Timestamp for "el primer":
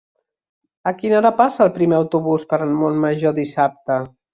1.67-2.01